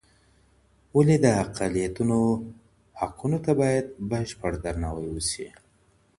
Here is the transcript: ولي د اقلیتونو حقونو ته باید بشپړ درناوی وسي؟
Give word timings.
ولي 0.95 1.17
د 1.25 1.27
اقلیتونو 1.43 2.17
حقونو 2.99 3.37
ته 3.45 3.51
باید 3.61 3.85
بشپړ 4.09 4.51
درناوی 4.65 5.07
وسي؟ 5.11 5.47